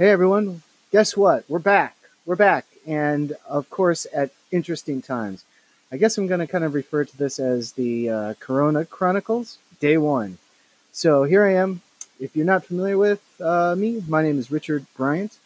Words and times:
Hey 0.00 0.08
everyone, 0.08 0.62
guess 0.90 1.14
what? 1.14 1.44
We're 1.46 1.58
back. 1.58 1.94
We're 2.24 2.34
back. 2.34 2.64
And 2.86 3.34
of 3.46 3.68
course, 3.68 4.06
at 4.14 4.30
interesting 4.50 5.02
times. 5.02 5.44
I 5.92 5.98
guess 5.98 6.16
I'm 6.16 6.26
going 6.26 6.40
to 6.40 6.46
kind 6.46 6.64
of 6.64 6.72
refer 6.72 7.04
to 7.04 7.18
this 7.18 7.38
as 7.38 7.72
the 7.72 8.08
uh, 8.08 8.34
Corona 8.40 8.86
Chronicles, 8.86 9.58
day 9.78 9.98
one. 9.98 10.38
So 10.90 11.24
here 11.24 11.44
I 11.44 11.52
am. 11.52 11.82
If 12.18 12.34
you're 12.34 12.46
not 12.46 12.64
familiar 12.64 12.96
with 12.96 13.20
uh, 13.42 13.74
me, 13.76 14.02
my 14.08 14.22
name 14.22 14.38
is 14.38 14.50
Richard 14.50 14.86
Bryant. 14.96 15.36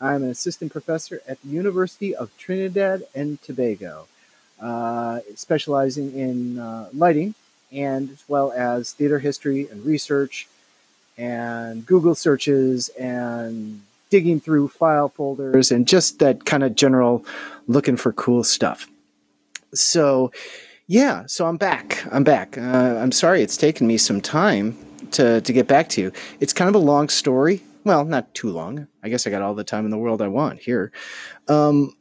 I'm 0.00 0.24
an 0.24 0.30
assistant 0.30 0.72
professor 0.72 1.22
at 1.28 1.40
the 1.42 1.48
University 1.50 2.12
of 2.12 2.36
Trinidad 2.36 3.04
and 3.14 3.40
Tobago, 3.42 4.08
uh, 4.60 5.20
specializing 5.36 6.18
in 6.18 6.58
uh, 6.58 6.88
lighting 6.92 7.36
and 7.70 8.10
as 8.10 8.24
well 8.26 8.50
as 8.50 8.92
theater 8.92 9.20
history 9.20 9.68
and 9.68 9.86
research 9.86 10.48
and 11.16 11.86
Google 11.86 12.16
searches 12.16 12.88
and 12.98 13.82
digging 14.10 14.40
through 14.40 14.68
file 14.68 15.08
folders 15.08 15.70
and 15.70 15.88
just 15.88 16.18
that 16.18 16.44
kind 16.44 16.62
of 16.62 16.74
general 16.74 17.24
looking 17.66 17.96
for 17.96 18.12
cool 18.12 18.44
stuff. 18.44 18.88
So, 19.72 20.32
yeah, 20.86 21.24
so 21.26 21.46
I'm 21.46 21.56
back. 21.56 22.04
I'm 22.12 22.24
back. 22.24 22.58
Uh, 22.58 22.98
I'm 23.00 23.12
sorry 23.12 23.42
it's 23.42 23.56
taken 23.56 23.86
me 23.86 23.96
some 23.96 24.20
time 24.20 24.76
to, 25.12 25.40
to 25.40 25.52
get 25.52 25.68
back 25.68 25.88
to 25.90 26.00
you. 26.00 26.12
It's 26.40 26.52
kind 26.52 26.68
of 26.68 26.74
a 26.74 26.84
long 26.84 27.08
story. 27.08 27.62
Well, 27.84 28.04
not 28.04 28.34
too 28.34 28.50
long. 28.50 28.88
I 29.02 29.08
guess 29.08 29.26
I 29.26 29.30
got 29.30 29.42
all 29.42 29.54
the 29.54 29.64
time 29.64 29.84
in 29.84 29.90
the 29.90 29.98
world 29.98 30.20
I 30.20 30.28
want 30.28 30.60
here. 30.60 30.92
Um, 31.48 31.94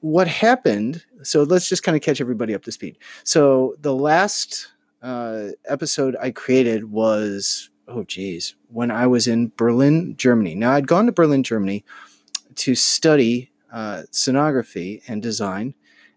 what 0.00 0.26
happened? 0.26 1.04
So 1.22 1.44
let's 1.44 1.68
just 1.68 1.84
kind 1.84 1.96
of 1.96 2.02
catch 2.02 2.20
everybody 2.20 2.54
up 2.54 2.64
to 2.64 2.72
speed. 2.72 2.98
So 3.22 3.76
the 3.80 3.94
last 3.94 4.72
uh, 5.00 5.48
episode 5.68 6.16
I 6.20 6.30
created 6.30 6.90
was 6.90 7.70
oh 7.88 8.04
geez, 8.04 8.54
when 8.68 8.90
I 8.90 9.06
was 9.06 9.26
in 9.26 9.52
Berlin, 9.56 10.14
Germany. 10.16 10.54
Now 10.54 10.72
I'd 10.72 10.86
gone 10.86 11.06
to 11.06 11.12
Berlin, 11.12 11.42
Germany 11.42 11.84
to 12.56 12.74
study 12.74 13.50
uh, 13.72 14.02
and 15.08 15.22
design 15.22 15.74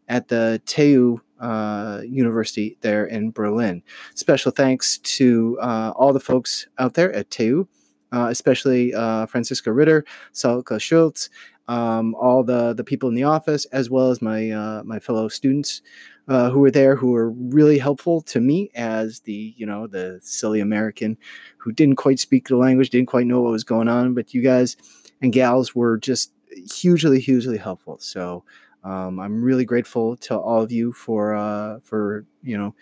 at 0.08 0.28
the 0.28 0.62
TU 0.66 1.22
uh, 1.40 2.02
University 2.06 2.78
there 2.82 3.06
in 3.06 3.32
Berlin. 3.32 3.84
Special 4.14 4.52
thanks 4.52 4.98
to 5.00 5.58
uh, 5.62 5.94
all 5.96 6.14
the 6.14 6.20
folks 6.20 6.68
out 6.78 6.94
there 6.94 7.12
at 7.14 7.30
TU, 7.30 7.68
uh, 8.12 8.28
especially 8.30 8.94
uh, 8.94 9.26
Francisco 9.26 9.72
Ritter, 9.72 10.06
Salka 10.34 10.80
Schultz, 10.80 11.30
um, 11.68 12.14
all 12.16 12.44
the, 12.44 12.74
the 12.74 12.84
people 12.84 13.10
in 13.10 13.16
the 13.16 13.24
office, 13.24 13.66
as 13.66 13.90
well 13.90 14.12
as 14.12 14.22
my, 14.22 14.52
uh, 14.52 14.84
my 14.84 15.00
fellow 15.00 15.28
students 15.28 15.82
uh, 16.28 16.50
who 16.50 16.60
were 16.60 16.72
there 16.72 16.96
who 16.96 17.12
were 17.12 17.30
really 17.32 17.78
helpful 17.78 18.22
to 18.22 18.40
me 18.40 18.72
as 18.76 19.20
the 19.22 19.54
you 19.58 19.66
know 19.66 19.88
the 19.88 20.20
silly 20.22 20.60
American 20.60 21.18
who 21.58 21.72
didn't 21.72 21.96
quite 21.96 22.20
speak 22.20 22.48
the 22.48 22.58
language, 22.58 22.90
didn't 22.90 23.08
quite 23.08 23.28
know 23.28 23.42
what 23.42 23.52
was 23.52 23.64
going 23.64 23.88
on. 23.88 24.14
But 24.14 24.34
you 24.34 24.42
guys 24.42 24.76
and 25.22 25.34
gals 25.34 25.76
were 25.76 25.98
just 25.98 26.32
hugely, 26.74 27.20
hugely 27.20 27.58
helpful. 27.58 27.98
So 28.00 28.44
um, 28.84 29.20
I'm 29.20 29.44
really 29.44 29.66
grateful 29.66 30.16
to 30.18 30.38
all 30.38 30.62
of 30.62 30.72
you 30.72 30.94
for 30.94 31.36
uh, 31.36 31.80
for 31.84 32.26
you 32.44 32.58
know 32.58 32.76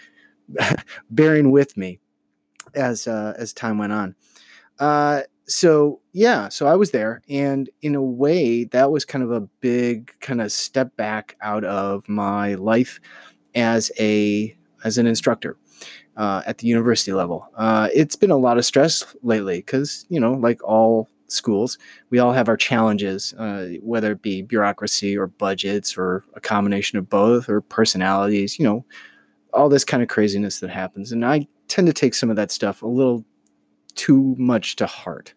bearing 1.09 1.51
with 1.51 1.75
me 1.77 1.99
as 2.75 3.07
uh, 3.07 3.33
as 3.37 3.53
time 3.53 3.77
went 3.77 3.93
on. 3.93 4.15
Uh, 4.79 5.21
so 5.45 6.01
yeah, 6.13 6.49
so 6.49 6.67
I 6.67 6.75
was 6.75 6.91
there, 6.91 7.21
and 7.29 7.69
in 7.81 7.95
a 7.95 8.01
way, 8.01 8.63
that 8.65 8.91
was 8.91 9.05
kind 9.05 9.23
of 9.23 9.31
a 9.31 9.41
big 9.41 10.11
kind 10.19 10.41
of 10.41 10.51
step 10.51 10.95
back 10.95 11.35
out 11.41 11.63
of 11.63 12.07
my 12.07 12.55
life 12.55 12.99
as 13.55 13.91
a 13.99 14.55
as 14.83 14.97
an 14.97 15.07
instructor 15.07 15.57
uh, 16.17 16.41
at 16.45 16.59
the 16.59 16.67
university 16.67 17.13
level. 17.13 17.49
Uh, 17.55 17.89
it's 17.93 18.15
been 18.15 18.31
a 18.31 18.37
lot 18.37 18.57
of 18.57 18.65
stress 18.65 19.15
lately 19.23 19.57
because 19.57 20.05
you 20.09 20.19
know, 20.19 20.33
like 20.33 20.63
all 20.63 21.09
schools, 21.27 21.77
we 22.09 22.19
all 22.19 22.33
have 22.33 22.47
our 22.47 22.57
challenges, 22.57 23.33
uh, 23.37 23.69
whether 23.81 24.11
it 24.11 24.21
be 24.21 24.41
bureaucracy 24.41 25.17
or 25.17 25.27
budgets 25.27 25.97
or 25.97 26.23
a 26.35 26.41
combination 26.41 26.97
of 26.97 27.09
both 27.09 27.49
or 27.49 27.61
personalities. 27.61 28.59
You 28.59 28.65
know, 28.65 28.85
all 29.53 29.69
this 29.69 29.85
kind 29.85 30.03
of 30.03 30.09
craziness 30.09 30.59
that 30.59 30.69
happens, 30.69 31.11
and 31.11 31.25
I 31.25 31.47
tend 31.67 31.87
to 31.87 31.93
take 31.93 32.13
some 32.13 32.29
of 32.29 32.35
that 32.35 32.51
stuff 32.51 32.81
a 32.81 32.87
little 32.87 33.25
too 33.95 34.35
much 34.37 34.75
to 34.77 34.85
heart. 34.85 35.33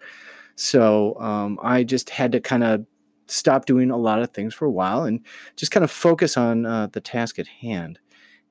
So 0.57 1.21
um, 1.21 1.59
I 1.63 1.85
just 1.85 2.11
had 2.11 2.33
to 2.33 2.41
kind 2.41 2.65
of 2.65 2.87
stop 3.27 3.67
doing 3.67 3.91
a 3.91 3.97
lot 3.97 4.23
of 4.23 4.31
things 4.31 4.55
for 4.55 4.65
a 4.65 4.71
while 4.71 5.05
and 5.05 5.21
just 5.57 5.73
kind 5.73 5.85
of 5.85 5.91
focus 5.91 6.37
on 6.37 6.65
uh, 6.65 6.89
the 6.93 7.01
task 7.01 7.39
at 7.39 7.47
hand 7.47 7.99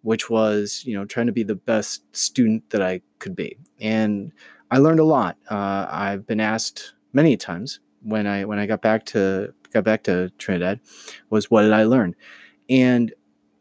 which 0.05 0.29
was 0.29 0.83
you 0.85 0.93
know 0.95 1.03
trying 1.03 1.25
to 1.25 1.31
be 1.31 1.41
the 1.41 1.55
best 1.55 2.03
student 2.15 2.69
that 2.69 2.81
I 2.81 3.01
could 3.17 3.35
be, 3.35 3.57
and 3.79 4.31
I 4.69 4.77
learned 4.77 4.99
a 4.99 5.03
lot. 5.03 5.35
Uh, 5.49 5.87
I've 5.89 6.27
been 6.27 6.39
asked 6.39 6.93
many 7.11 7.35
times 7.35 7.79
when 8.03 8.27
I 8.27 8.45
when 8.45 8.59
I 8.59 8.67
got 8.67 8.83
back 8.83 9.05
to 9.07 9.51
got 9.73 9.83
back 9.83 10.03
to 10.03 10.29
Trinidad 10.37 10.79
was 11.31 11.49
what 11.49 11.63
did 11.63 11.73
I 11.73 11.85
learn, 11.85 12.15
and 12.69 13.13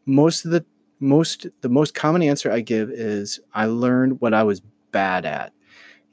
most 0.05 0.45
of 0.45 0.51
the 0.51 0.63
most 0.99 1.47
the 1.61 1.69
most 1.69 1.95
common 1.95 2.21
answer 2.21 2.51
I 2.51 2.61
give 2.61 2.91
is 2.91 3.39
I 3.55 3.65
learned 3.65 4.21
what 4.21 4.35
I 4.35 4.43
was 4.43 4.61
bad 4.91 5.25
at, 5.25 5.51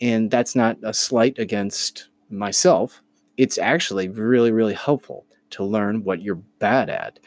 and 0.00 0.30
that's 0.30 0.56
not 0.56 0.78
a 0.82 0.94
slight 0.94 1.38
against 1.38 2.08
myself. 2.30 3.02
It's 3.36 3.58
actually 3.58 4.08
really 4.08 4.50
really 4.50 4.74
helpful 4.74 5.26
to 5.50 5.62
learn 5.62 6.04
what 6.04 6.22
you're 6.22 6.42
bad 6.58 6.88
at 6.88 7.18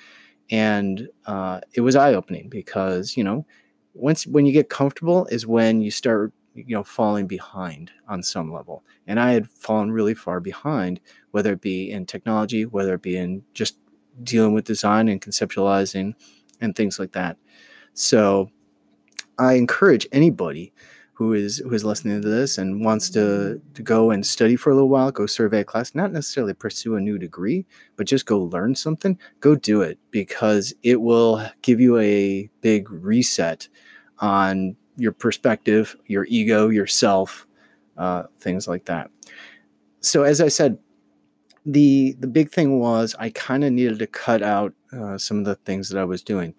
and 0.49 1.07
uh, 1.25 1.61
it 1.73 1.81
was 1.81 1.95
eye 1.95 2.13
opening 2.13 2.49
because 2.49 3.17
you 3.17 3.23
know 3.23 3.45
once 3.93 4.27
when 4.27 4.45
you 4.45 4.51
get 4.51 4.69
comfortable 4.69 5.25
is 5.27 5.47
when 5.47 5.81
you 5.81 5.91
start 5.91 6.33
you 6.53 6.75
know 6.75 6.83
falling 6.83 7.27
behind 7.27 7.91
on 8.07 8.23
some 8.23 8.51
level. 8.51 8.83
And 9.07 9.19
i 9.19 9.31
had 9.31 9.49
fallen 9.49 9.91
really 9.91 10.13
far 10.13 10.39
behind 10.39 10.99
whether 11.31 11.53
it 11.53 11.61
be 11.61 11.91
in 11.91 12.05
technology 12.05 12.65
whether 12.65 12.95
it 12.95 13.01
be 13.01 13.17
in 13.17 13.43
just 13.53 13.77
dealing 14.23 14.53
with 14.53 14.65
design 14.65 15.09
and 15.09 15.21
conceptualizing 15.21 16.13
and 16.61 16.75
things 16.75 16.99
like 16.99 17.11
that. 17.13 17.37
So 17.93 18.49
i 19.37 19.53
encourage 19.53 20.07
anybody 20.11 20.73
who 21.15 21.31
is 21.33 21.59
who 21.59 21.73
is 21.73 21.85
listening 21.85 22.21
to 22.21 22.27
this 22.27 22.57
and 22.57 22.83
wants 22.83 23.09
to 23.09 23.61
to 23.73 23.81
go 23.81 24.11
and 24.11 24.25
study 24.25 24.55
for 24.57 24.69
a 24.69 24.73
little 24.73 24.89
while, 24.89 25.11
go 25.11 25.25
survey 25.25 25.61
a 25.61 25.63
class, 25.63 25.95
not 25.95 26.11
necessarily 26.11 26.53
pursue 26.53 26.95
a 26.95 27.01
new 27.01 27.17
degree, 27.17 27.65
but 27.95 28.05
just 28.05 28.25
go 28.25 28.39
learn 28.39 28.75
something, 28.75 29.17
go 29.39 29.55
do 29.55 29.81
it 29.81 29.97
because 30.11 30.73
it 30.83 30.99
will 31.01 31.49
give 31.61 31.79
you 31.79 31.97
a 31.97 32.49
big 32.59 32.91
reset 32.91 33.69
on 34.19 34.75
your 34.97 35.13
perspective, 35.13 35.95
your 36.05 36.25
ego, 36.25 36.67
yourself, 36.67 37.47
uh, 37.97 38.23
things 38.39 38.67
like 38.67 38.85
that. 38.85 39.09
So 40.01 40.23
as 40.23 40.41
I 40.41 40.49
said, 40.49 40.77
the 41.65 42.17
the 42.19 42.27
big 42.27 42.51
thing 42.51 42.79
was 42.79 43.15
I 43.17 43.29
kind 43.29 43.63
of 43.63 43.71
needed 43.71 43.99
to 43.99 44.07
cut 44.07 44.43
out 44.43 44.73
uh, 44.91 45.17
some 45.17 45.39
of 45.39 45.45
the 45.45 45.55
things 45.55 45.87
that 45.89 45.99
I 45.99 46.03
was 46.03 46.21
doing. 46.21 46.53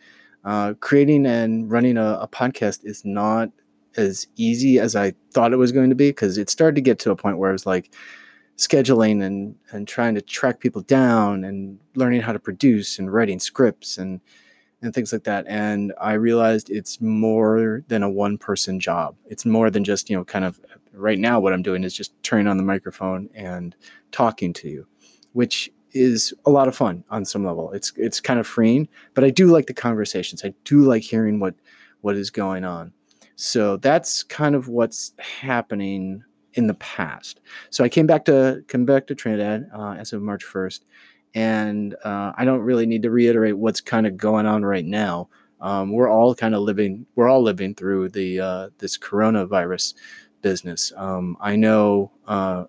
Uh, 0.46 0.74
creating 0.80 1.26
and 1.26 1.70
running 1.70 1.98
a, 1.98 2.20
a 2.22 2.28
podcast 2.28 2.80
is 2.84 3.04
not 3.04 3.50
as 3.96 4.26
easy 4.36 4.78
as 4.78 4.96
I 4.96 5.14
thought 5.32 5.52
it 5.52 5.56
was 5.56 5.72
going 5.72 5.90
to 5.90 5.96
be 5.96 6.10
because 6.10 6.38
it 6.38 6.50
started 6.50 6.74
to 6.76 6.80
get 6.80 6.98
to 7.00 7.10
a 7.10 7.16
point 7.16 7.38
where 7.38 7.50
it 7.50 7.54
was 7.54 7.66
like 7.66 7.94
scheduling 8.56 9.22
and 9.22 9.54
and 9.70 9.86
trying 9.86 10.14
to 10.14 10.22
track 10.22 10.60
people 10.60 10.82
down 10.82 11.44
and 11.44 11.78
learning 11.94 12.22
how 12.22 12.32
to 12.32 12.38
produce 12.38 12.98
and 12.98 13.12
writing 13.12 13.38
scripts 13.38 13.98
and 13.98 14.20
and 14.82 14.94
things 14.94 15.12
like 15.12 15.24
that. 15.24 15.44
And 15.48 15.92
i 16.00 16.12
realized 16.12 16.70
it's 16.70 17.00
more 17.00 17.82
than 17.88 18.02
a 18.02 18.10
one 18.10 18.38
person 18.38 18.80
job. 18.80 19.16
It's 19.26 19.44
more 19.44 19.70
than 19.70 19.84
just 19.84 20.08
you 20.10 20.16
know 20.16 20.24
kind 20.24 20.44
of 20.44 20.60
right 20.92 21.18
now 21.18 21.38
what 21.38 21.52
i'm 21.52 21.62
doing 21.62 21.84
is 21.84 21.94
just 21.94 22.14
turning 22.22 22.46
on 22.46 22.56
the 22.56 22.62
microphone 22.62 23.28
and 23.34 23.76
talking 24.12 24.54
to 24.54 24.66
you 24.66 24.86
which 25.34 25.70
is 25.92 26.32
a 26.46 26.50
lot 26.50 26.68
of 26.68 26.76
fun 26.76 27.04
on 27.10 27.24
some 27.24 27.44
level. 27.44 27.70
It's 27.72 27.92
it's 27.96 28.20
kind 28.20 28.40
of 28.40 28.46
freeing 28.46 28.88
but 29.14 29.24
i 29.24 29.30
do 29.30 29.48
like 29.48 29.66
the 29.66 29.74
conversations. 29.74 30.42
I 30.44 30.54
do 30.64 30.80
like 30.80 31.02
hearing 31.02 31.38
what 31.40 31.54
what 32.00 32.16
is 32.16 32.30
going 32.30 32.64
on 32.64 32.92
so 33.36 33.76
that's 33.76 34.22
kind 34.22 34.54
of 34.54 34.68
what's 34.68 35.12
happening 35.18 36.24
in 36.54 36.66
the 36.66 36.74
past. 36.74 37.40
So 37.70 37.84
I 37.84 37.88
came 37.88 38.06
back 38.06 38.24
to 38.24 38.64
come 38.66 38.86
back 38.86 39.06
to 39.06 39.14
Trinidad 39.14 39.70
uh, 39.74 39.92
as 39.92 40.12
of 40.12 40.22
March 40.22 40.44
1st, 40.44 40.80
and 41.34 41.94
uh, 42.02 42.32
I 42.36 42.44
don't 42.44 42.60
really 42.60 42.86
need 42.86 43.02
to 43.02 43.10
reiterate 43.10 43.58
what's 43.58 43.82
kind 43.82 44.06
of 44.06 44.16
going 44.16 44.46
on 44.46 44.64
right 44.64 44.84
now. 44.84 45.28
Um, 45.60 45.92
we're 45.92 46.08
all 46.08 46.34
kind 46.34 46.54
of 46.54 46.62
living 46.62 47.06
we're 47.14 47.28
all 47.28 47.42
living 47.42 47.74
through 47.74 48.10
the 48.10 48.40
uh, 48.40 48.68
this 48.78 48.98
coronavirus 48.98 49.94
business. 50.42 50.92
Um, 50.96 51.36
I 51.40 51.56
know 51.56 52.12
uh, 52.26 52.64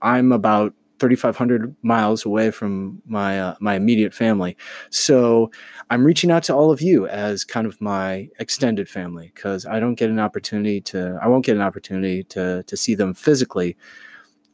I'm 0.00 0.32
about 0.32 0.74
3,500 1.02 1.74
miles 1.82 2.24
away 2.24 2.52
from 2.52 3.02
my 3.06 3.40
uh, 3.40 3.56
my 3.58 3.74
immediate 3.74 4.14
family. 4.14 4.56
So 4.90 5.50
I'm 5.90 6.04
reaching 6.04 6.30
out 6.30 6.44
to 6.44 6.54
all 6.54 6.70
of 6.70 6.80
you 6.80 7.08
as 7.08 7.44
kind 7.44 7.66
of 7.66 7.80
my 7.80 8.28
extended 8.38 8.88
family 8.88 9.32
because 9.34 9.66
I 9.66 9.80
don't 9.80 9.96
get 9.96 10.10
an 10.10 10.20
opportunity 10.20 10.80
to 10.82 11.18
I 11.20 11.26
won't 11.26 11.44
get 11.44 11.56
an 11.56 11.62
opportunity 11.62 12.22
to 12.24 12.62
to 12.62 12.76
see 12.76 12.94
them 12.94 13.14
physically 13.14 13.76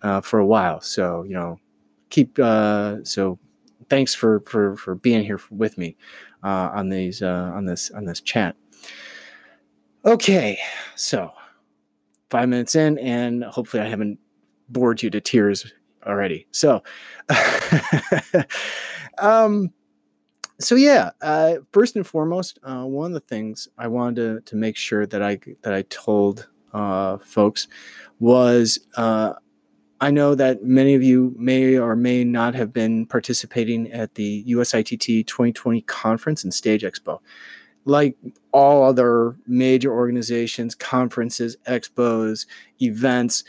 uh, 0.01 0.23
for 0.23 0.39
a 0.39 0.47
while. 0.47 0.81
So 0.81 1.23
you 1.25 1.35
know, 1.35 1.61
keep 2.09 2.39
uh, 2.39 3.05
so 3.05 3.39
thanks 3.91 4.15
for 4.15 4.41
for 4.47 4.75
for 4.79 4.95
being 4.95 5.23
here 5.23 5.41
with 5.51 5.77
me 5.77 5.99
uh, 6.43 6.71
on 6.73 6.89
these 6.89 7.21
uh, 7.21 7.53
on 7.55 7.67
this 7.67 7.91
on 7.91 8.07
this 8.07 8.23
chat. 8.23 8.57
Okay, 10.07 10.59
so 10.97 11.31
five 12.31 12.49
minutes 12.49 12.75
in, 12.75 12.97
and 13.01 13.45
hopefully 13.45 13.83
I 13.83 13.89
haven't 13.91 14.19
bored 14.71 15.03
you 15.03 15.11
to 15.11 15.21
tears 15.21 15.71
already. 16.07 16.47
So, 16.51 16.83
um, 19.19 19.73
so 20.61 20.75
yeah, 20.75 21.11
uh, 21.21 21.57
first 21.73 21.97
and 21.97 22.07
foremost, 22.07 22.59
uh, 22.63 22.85
one 22.85 23.07
of 23.07 23.15
the 23.15 23.21
things 23.21 23.69
I 23.79 23.87
wanted 23.87 24.17
to, 24.17 24.51
to 24.51 24.57
make 24.57 24.77
sure 24.77 25.07
that 25.07 25.23
I 25.23 25.39
that 25.63 25.73
I 25.73 25.83
told 25.83 26.49
uh, 26.73 27.19
folks 27.19 27.69
was 28.19 28.81
uh, 28.97 29.35
I 30.01 30.11
know 30.11 30.35
that 30.35 30.63
many 30.63 30.95
of 30.95 31.03
you 31.03 31.35
may 31.37 31.77
or 31.77 31.97
may 31.97 32.23
not 32.23 32.55
have 32.55 32.73
been 32.73 33.07
participating 33.07 33.91
at 33.93 34.15
the 34.15 34.45
USITT 34.45 35.27
2020 35.27 35.81
conference 35.83 36.45
and 36.45 36.55
stage 36.55 36.83
expo. 36.83 37.19
Like 37.85 38.17
all 38.53 38.85
other 38.85 39.37
major 39.47 39.93
organizations, 39.93 40.75
conferences, 40.75 41.57
expos, 41.67 42.47
events, 42.81 43.45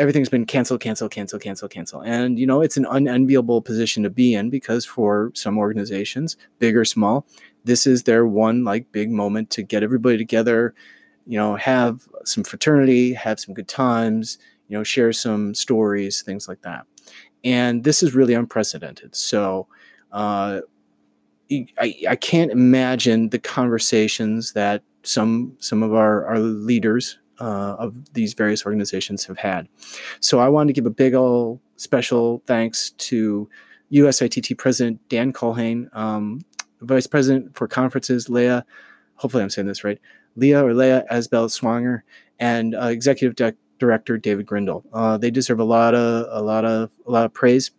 everything's 0.00 0.30
been 0.30 0.46
cancel, 0.46 0.78
cancel, 0.78 1.10
cancel, 1.10 1.38
cancel, 1.38 1.68
cancel. 1.68 2.00
And, 2.00 2.38
you 2.38 2.46
know, 2.46 2.62
it's 2.62 2.78
an 2.78 2.86
unenviable 2.86 3.60
position 3.60 4.02
to 4.02 4.10
be 4.10 4.34
in 4.34 4.48
because 4.48 4.86
for 4.86 5.30
some 5.34 5.58
organizations, 5.58 6.38
big 6.58 6.74
or 6.74 6.86
small, 6.86 7.26
this 7.64 7.86
is 7.86 8.04
their 8.04 8.26
one 8.26 8.64
like 8.64 8.90
big 8.92 9.10
moment 9.10 9.50
to 9.50 9.62
get 9.62 9.82
everybody 9.82 10.16
together, 10.16 10.74
you 11.26 11.36
know, 11.36 11.54
have 11.56 12.08
some 12.24 12.42
fraternity, 12.42 13.12
have 13.12 13.38
some 13.38 13.52
good 13.52 13.68
times, 13.68 14.38
you 14.68 14.78
know, 14.78 14.82
share 14.82 15.12
some 15.12 15.54
stories, 15.54 16.22
things 16.22 16.48
like 16.48 16.62
that. 16.62 16.86
And 17.44 17.84
this 17.84 18.02
is 18.02 18.14
really 18.14 18.32
unprecedented. 18.34 19.14
So, 19.14 19.68
uh, 20.12 20.62
I, 21.78 21.94
I 22.08 22.16
can't 22.16 22.52
imagine 22.52 23.30
the 23.30 23.38
conversations 23.38 24.52
that 24.52 24.82
some 25.02 25.56
some 25.58 25.82
of 25.82 25.94
our, 25.94 26.24
our 26.26 26.38
leaders 26.38 27.18
uh, 27.40 27.76
of 27.78 28.12
these 28.12 28.34
various 28.34 28.64
organizations 28.64 29.24
have 29.24 29.38
had. 29.38 29.68
So 30.20 30.38
I 30.38 30.48
wanted 30.48 30.68
to 30.68 30.80
give 30.80 30.86
a 30.86 30.90
big 30.90 31.14
old 31.14 31.60
special 31.76 32.42
thanks 32.46 32.90
to 32.90 33.48
USITT 33.92 34.56
President 34.58 35.00
Dan 35.08 35.32
Culhane, 35.32 35.94
um, 35.96 36.44
Vice 36.80 37.06
President 37.06 37.56
for 37.56 37.66
Conferences 37.66 38.28
Leah, 38.28 38.64
hopefully 39.16 39.42
I'm 39.42 39.50
saying 39.50 39.66
this 39.66 39.84
right, 39.84 39.98
Leah 40.36 40.64
or 40.64 40.74
Leah 40.74 41.04
Asbel 41.10 41.50
Swanger, 41.50 42.04
and 42.38 42.74
uh, 42.74 42.86
Executive 42.86 43.54
Director 43.78 44.16
David 44.16 44.46
Grindle. 44.46 44.84
Uh, 44.92 45.18
they 45.18 45.30
deserve 45.30 45.60
a 45.60 45.64
lot 45.64 45.94
of 45.94 46.26
a 46.30 46.42
lot 46.42 46.64
of 46.64 46.90
a 47.06 47.10
lot 47.10 47.24
of 47.24 47.34
praise 47.34 47.70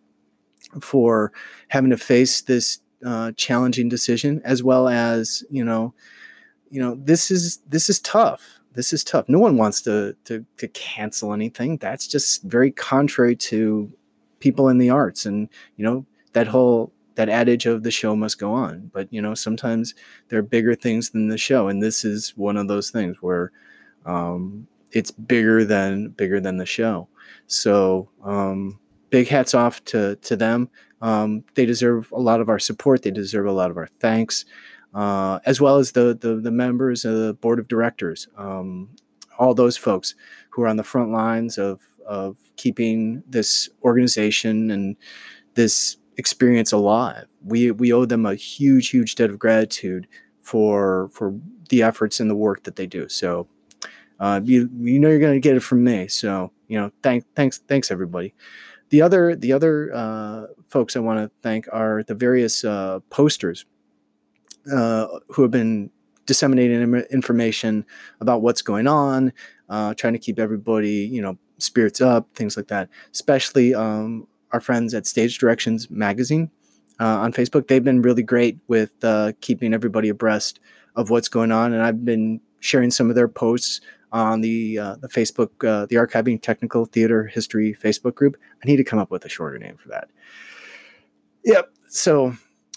for 0.80 1.32
having 1.68 1.90
to 1.90 1.96
face 1.96 2.42
this 2.42 2.80
uh, 3.04 3.32
challenging 3.36 3.88
decision, 3.88 4.40
as 4.44 4.62
well 4.62 4.88
as 4.88 5.42
you 5.50 5.64
know, 5.64 5.94
you 6.70 6.80
know 6.80 6.94
this 6.94 7.30
is 7.30 7.58
this 7.68 7.88
is 7.88 8.00
tough 8.00 8.60
this 8.74 8.92
is 8.92 9.04
tough. 9.04 9.28
No 9.28 9.38
one 9.38 9.56
wants 9.56 9.82
to, 9.82 10.16
to 10.24 10.44
to 10.58 10.68
cancel 10.68 11.32
anything. 11.32 11.76
That's 11.78 12.06
just 12.06 12.42
very 12.44 12.70
contrary 12.70 13.36
to 13.36 13.92
people 14.40 14.68
in 14.68 14.78
the 14.78 14.90
arts, 14.90 15.26
and 15.26 15.48
you 15.76 15.84
know 15.84 16.06
that 16.32 16.46
whole 16.46 16.92
that 17.14 17.28
adage 17.28 17.66
of 17.66 17.82
the 17.82 17.90
show 17.90 18.16
must 18.16 18.38
go 18.38 18.52
on. 18.52 18.90
But 18.92 19.12
you 19.12 19.20
know 19.20 19.34
sometimes 19.34 19.94
there 20.28 20.38
are 20.38 20.42
bigger 20.42 20.74
things 20.74 21.10
than 21.10 21.28
the 21.28 21.38
show, 21.38 21.68
and 21.68 21.82
this 21.82 22.04
is 22.04 22.36
one 22.36 22.56
of 22.56 22.68
those 22.68 22.90
things 22.90 23.16
where 23.20 23.52
um, 24.06 24.66
it's 24.92 25.10
bigger 25.10 25.64
than 25.64 26.08
bigger 26.08 26.40
than 26.40 26.56
the 26.56 26.66
show. 26.66 27.08
So 27.46 28.08
um, 28.24 28.78
big 29.10 29.28
hats 29.28 29.54
off 29.54 29.84
to 29.86 30.16
to 30.16 30.36
them. 30.36 30.70
Um, 31.02 31.44
they 31.54 31.66
deserve 31.66 32.12
a 32.12 32.20
lot 32.20 32.40
of 32.40 32.48
our 32.48 32.60
support. 32.60 33.02
They 33.02 33.10
deserve 33.10 33.46
a 33.46 33.52
lot 33.52 33.70
of 33.70 33.76
our 33.76 33.88
thanks 33.98 34.44
uh, 34.94 35.40
as 35.46 35.60
well 35.60 35.78
as 35.78 35.92
the, 35.92 36.16
the, 36.18 36.36
the 36.36 36.50
members 36.50 37.04
of 37.04 37.14
the 37.14 37.34
board 37.34 37.58
of 37.58 37.68
directors, 37.68 38.28
um, 38.36 38.88
all 39.38 39.54
those 39.54 39.76
folks 39.76 40.14
who 40.50 40.62
are 40.62 40.68
on 40.68 40.76
the 40.76 40.84
front 40.84 41.10
lines 41.10 41.58
of 41.58 41.80
of 42.06 42.36
keeping 42.56 43.22
this 43.28 43.68
organization 43.84 44.70
and 44.70 44.96
this 45.54 45.96
experience 46.16 46.72
alive. 46.72 47.26
We 47.44 47.70
we 47.70 47.92
owe 47.92 48.04
them 48.04 48.26
a 48.26 48.34
huge 48.34 48.90
huge 48.90 49.14
debt 49.14 49.30
of 49.30 49.38
gratitude 49.38 50.06
for 50.42 51.10
for 51.12 51.34
the 51.68 51.82
efforts 51.82 52.20
and 52.20 52.28
the 52.28 52.34
work 52.34 52.64
that 52.64 52.76
they 52.76 52.86
do. 52.86 53.08
So 53.08 53.48
uh, 54.20 54.40
you 54.44 54.68
you 54.80 54.98
know 54.98 55.08
you're 55.08 55.20
going 55.20 55.34
to 55.34 55.40
get 55.40 55.56
it 55.56 55.62
from 55.62 55.84
me. 55.84 56.08
So 56.08 56.52
you 56.68 56.78
know 56.78 56.90
thank 57.02 57.24
thanks 57.34 57.58
thanks 57.58 57.90
everybody. 57.90 58.34
The 58.90 59.00
other 59.00 59.34
the 59.34 59.52
other 59.52 59.90
uh, 59.94 60.46
folks 60.68 60.96
I 60.96 61.00
want 61.00 61.20
to 61.20 61.30
thank 61.42 61.66
are 61.72 62.02
the 62.02 62.14
various 62.14 62.64
uh, 62.64 63.00
posters 63.10 63.64
uh, 64.70 65.06
who 65.28 65.42
have 65.42 65.50
been 65.50 65.90
disseminating 66.26 66.94
information 67.10 67.84
about 68.20 68.42
what's 68.42 68.62
going 68.62 68.86
on, 68.86 69.32
uh, 69.68 69.94
trying 69.94 70.12
to 70.12 70.18
keep 70.18 70.38
everybody, 70.38 70.90
you 70.90 71.20
know, 71.20 71.36
spirits 71.58 72.00
up, 72.00 72.28
things 72.34 72.56
like 72.56 72.68
that. 72.68 72.88
Especially 73.12 73.74
um, 73.74 74.26
our 74.52 74.60
friends 74.60 74.94
at 74.94 75.06
Stage 75.06 75.38
Directions 75.38 75.90
Magazine 75.90 76.50
uh, 77.00 77.18
on 77.20 77.32
Facebook. 77.32 77.68
They've 77.68 77.82
been 77.82 78.02
really 78.02 78.22
great 78.22 78.58
with 78.68 78.92
uh, 79.02 79.32
keeping 79.40 79.74
everybody 79.74 80.08
abreast 80.08 80.60
of 80.94 81.10
what's 81.10 81.28
going 81.28 81.50
on, 81.52 81.72
and 81.72 81.82
I've 81.82 82.04
been 82.04 82.40
sharing 82.60 82.90
some 82.90 83.08
of 83.08 83.16
their 83.16 83.28
posts 83.28 83.80
on 84.12 84.42
the 84.42 84.78
uh, 84.78 84.96
the 84.96 85.08
Facebook, 85.08 85.50
the 85.60 85.96
Archiving 85.96 86.40
Technical 86.40 86.84
Theater 86.84 87.26
History 87.26 87.74
Facebook 87.74 88.14
group. 88.14 88.36
I 88.62 88.66
need 88.66 88.76
to 88.76 88.84
come 88.84 88.98
up 88.98 89.10
with 89.10 89.24
a 89.24 89.28
shorter 89.28 89.58
name 89.58 89.76
for 89.76 89.88
that. 89.88 90.08
Yep. 91.44 91.72
So, 91.88 92.36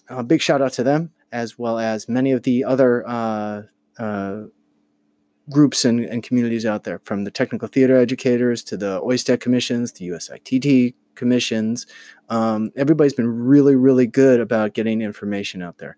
a 0.09 0.23
big 0.23 0.41
shout 0.41 0.61
out 0.61 0.73
to 0.73 0.83
them 0.83 1.11
as 1.35 1.59
well 1.59 1.77
as 1.77 2.07
many 2.07 2.31
of 2.31 2.43
the 2.43 2.63
other 2.63 3.05
uh, 3.05 3.63
uh, 3.99 4.43
groups 5.49 5.83
and, 5.83 5.99
and, 5.99 6.23
communities 6.23 6.65
out 6.65 6.85
there, 6.85 6.99
from 6.99 7.25
the 7.25 7.29
technical 7.29 7.67
theater 7.67 7.97
educators 7.97 8.63
to 8.63 8.77
the 8.77 9.01
OISTAT 9.01 9.41
commissions, 9.41 9.91
the 9.91 10.07
USITT 10.07 10.93
commissions. 11.15 11.87
Um, 12.29 12.71
everybody's 12.77 13.13
been 13.13 13.27
really, 13.27 13.75
really 13.75 14.07
good 14.07 14.39
about 14.39 14.73
getting 14.73 15.01
information 15.01 15.61
out 15.61 15.77
there. 15.77 15.97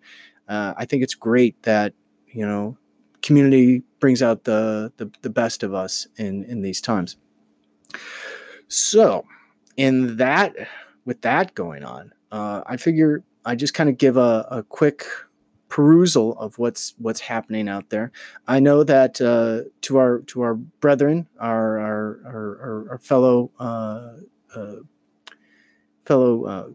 Uh, 0.49 0.73
I 0.75 0.85
think 0.85 1.03
it's 1.03 1.13
great 1.13 1.61
that 1.63 1.93
you 2.27 2.45
know 2.45 2.75
community 3.21 3.83
brings 3.99 4.23
out 4.23 4.43
the, 4.43 4.91
the, 4.97 5.11
the 5.21 5.29
best 5.29 5.61
of 5.61 5.71
us 5.71 6.07
in 6.17 6.45
in 6.45 6.61
these 6.63 6.81
times. 6.81 7.15
So, 8.69 9.23
in 9.77 10.17
that, 10.17 10.55
with 11.05 11.21
that 11.21 11.53
going 11.53 11.83
on, 11.83 12.11
uh, 12.31 12.63
I 12.65 12.77
figure 12.77 13.23
I 13.45 13.55
just 13.55 13.73
kind 13.75 13.89
of 13.89 13.97
give 13.97 14.17
a, 14.17 14.45
a 14.51 14.63
quick 14.63 15.05
perusal 15.69 16.37
of 16.39 16.57
what's 16.57 16.93
what's 16.97 17.21
happening 17.21 17.67
out 17.67 17.89
there. 17.89 18.11
I 18.47 18.59
know 18.59 18.83
that 18.83 19.19
uh, 19.21 19.69
to 19.81 19.97
our 19.97 20.19
to 20.27 20.41
our 20.41 20.55
brethren, 20.55 21.27
our 21.39 21.79
our 21.79 22.21
our, 22.25 22.87
our 22.91 22.99
fellow 22.99 23.51
uh, 23.59 24.13
uh, 24.55 24.75
fellow 26.05 26.45
uh, 26.45 26.67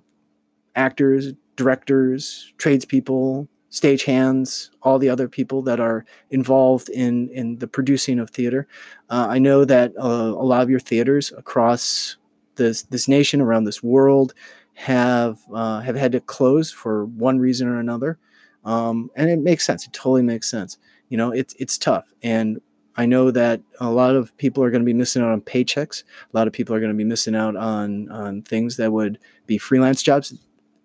actors, 0.77 1.33
directors, 1.57 2.53
tradespeople, 2.59 3.49
stagehands, 3.71 4.71
all 4.83 4.99
the 4.99 5.09
other 5.09 5.29
people 5.29 5.63
that 5.63 5.81
are 5.81 6.05
involved 6.31 6.89
in 6.91 7.29
in 7.31 7.59
the 7.59 7.69
producing 7.69 8.19
of 8.19 8.31
theater. 8.31 8.67
Uh, 9.09 9.27
I 9.31 9.39
know 9.39 9.65
that 9.65 9.93
a 9.97 10.05
lot 10.09 10.63
of 10.63 10.71
your 10.71 10.81
theaters 10.81 11.33
across 11.37 12.17
this 12.57 12.83
this 12.83 13.09
nation, 13.09 13.41
around 13.41 13.65
this 13.65 13.83
world, 13.83 14.35
have 14.75 15.39
have 15.55 15.97
had 15.97 16.13
to 16.13 16.21
close 16.21 16.71
for 16.71 17.07
one 17.07 17.39
reason 17.39 17.69
or 17.69 17.79
another. 17.79 18.19
Um, 18.65 19.11
and 19.17 19.31
it 19.31 19.39
makes 19.39 19.67
sense. 19.67 19.87
It 19.87 19.93
totally 19.93 20.23
makes 20.23 20.51
sense. 20.51 20.79
You 21.09 21.17
know, 21.19 21.31
it's 21.31 21.55
it's 21.59 21.77
tough, 21.77 22.13
and 22.23 22.61
I 22.97 23.07
know 23.07 23.31
that 23.31 23.61
a 23.81 23.91
lot 23.91 24.15
of 24.15 24.37
people 24.37 24.63
are 24.63 24.71
going 24.71 24.83
to 24.83 24.87
be 24.87 24.93
missing 24.93 25.23
out 25.23 25.31
on 25.31 25.41
paychecks. 25.41 26.05
A 26.33 26.37
lot 26.37 26.47
of 26.47 26.53
people 26.53 26.75
are 26.75 26.81
going 26.81 26.93
to 26.93 26.97
be 26.97 27.05
missing 27.05 27.35
out 27.35 27.57
on 27.57 28.11
on 28.11 28.43
things 28.43 28.77
that 28.77 28.93
would 28.93 29.19
be 29.47 29.59
freelance 29.59 30.03
jobs. 30.03 30.35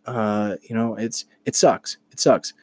Uh, 0.05 0.55
you 0.63 0.75
know, 0.75 0.95
it's 0.95 1.25
it 1.45 1.55
sucks. 1.55 1.97
It 2.11 2.19
sucks. 2.19 2.53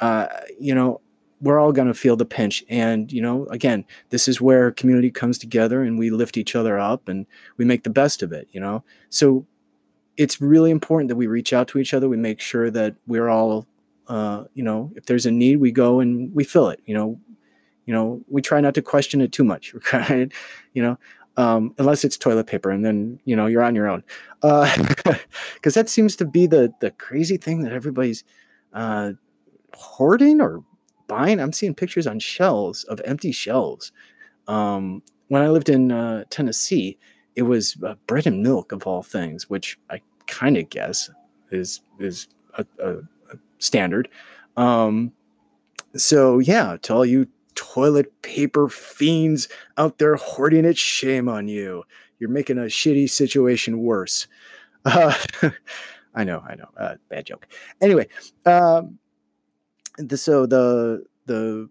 Uh, 0.00 0.26
you 0.58 0.74
know, 0.74 1.00
we're 1.40 1.58
all 1.58 1.72
going 1.72 1.88
to 1.88 1.94
feel 1.94 2.16
the 2.16 2.24
pinch, 2.24 2.64
and 2.68 3.12
you 3.12 3.22
know, 3.22 3.46
again, 3.46 3.84
this 4.10 4.26
is 4.26 4.40
where 4.40 4.70
community 4.72 5.10
comes 5.10 5.38
together, 5.38 5.82
and 5.82 5.98
we 5.98 6.10
lift 6.10 6.36
each 6.36 6.56
other 6.56 6.78
up, 6.78 7.08
and 7.08 7.26
we 7.56 7.64
make 7.64 7.84
the 7.84 7.90
best 7.90 8.22
of 8.22 8.32
it. 8.32 8.48
You 8.50 8.60
know, 8.60 8.84
so 9.10 9.46
it's 10.16 10.40
really 10.40 10.70
important 10.70 11.08
that 11.08 11.16
we 11.16 11.26
reach 11.26 11.52
out 11.52 11.68
to 11.68 11.78
each 11.78 11.94
other. 11.94 12.08
We 12.08 12.16
make 12.16 12.40
sure 12.40 12.70
that 12.70 12.96
we're 13.06 13.28
all 13.28 13.66
uh, 14.08 14.44
you 14.54 14.62
know, 14.62 14.92
if 14.96 15.06
there's 15.06 15.26
a 15.26 15.30
need, 15.30 15.56
we 15.56 15.72
go 15.72 16.00
and 16.00 16.34
we 16.34 16.44
fill 16.44 16.68
it. 16.68 16.80
You 16.84 16.94
know, 16.94 17.20
you 17.86 17.94
know, 17.94 18.22
we 18.28 18.42
try 18.42 18.60
not 18.60 18.74
to 18.74 18.82
question 18.82 19.20
it 19.20 19.32
too 19.32 19.44
much, 19.44 19.74
right? 19.92 20.32
You 20.74 20.82
know, 20.82 20.98
um, 21.36 21.74
unless 21.78 22.04
it's 22.04 22.16
toilet 22.16 22.46
paper, 22.46 22.70
and 22.70 22.84
then 22.84 23.20
you 23.24 23.36
know 23.36 23.46
you're 23.46 23.62
on 23.62 23.74
your 23.74 23.88
own, 23.88 24.02
because 24.40 25.76
uh, 25.76 25.80
that 25.80 25.88
seems 25.88 26.16
to 26.16 26.24
be 26.24 26.46
the 26.46 26.72
the 26.80 26.90
crazy 26.92 27.36
thing 27.36 27.62
that 27.62 27.72
everybody's 27.72 28.24
uh, 28.72 29.12
hoarding 29.74 30.40
or 30.40 30.62
buying. 31.06 31.40
I'm 31.40 31.52
seeing 31.52 31.74
pictures 31.74 32.06
on 32.06 32.18
shelves 32.18 32.84
of 32.84 33.00
empty 33.04 33.32
shelves. 33.32 33.92
Um, 34.48 35.02
when 35.28 35.42
I 35.42 35.48
lived 35.48 35.68
in 35.68 35.92
uh, 35.92 36.24
Tennessee, 36.30 36.98
it 37.34 37.42
was 37.42 37.76
uh, 37.84 37.94
bread 38.06 38.26
and 38.26 38.42
milk 38.42 38.72
of 38.72 38.86
all 38.86 39.02
things, 39.02 39.50
which 39.50 39.78
I 39.90 40.00
kind 40.26 40.56
of 40.56 40.70
guess 40.70 41.10
is 41.50 41.82
is 41.98 42.28
a, 42.54 42.64
a 42.82 42.96
standard. 43.58 44.08
Um, 44.56 45.12
so 45.96 46.38
yeah, 46.38 46.76
to 46.82 46.94
all 46.94 47.04
you 47.04 47.28
toilet 47.54 48.22
paper 48.22 48.68
fiends 48.68 49.48
out 49.76 49.98
there 49.98 50.16
hoarding 50.16 50.64
it, 50.64 50.78
shame 50.78 51.28
on 51.28 51.48
you. 51.48 51.84
you're 52.18 52.30
making 52.30 52.58
a 52.58 52.62
shitty 52.62 53.10
situation 53.10 53.80
worse. 53.80 54.26
Uh, 54.86 55.12
I 56.14 56.22
know, 56.22 56.44
I 56.48 56.54
know, 56.54 56.68
uh, 56.76 56.94
bad 57.08 57.26
joke. 57.26 57.48
Anyway, 57.80 58.06
um, 58.46 59.00
the, 59.98 60.16
so 60.16 60.46
the 60.46 61.04
the 61.26 61.68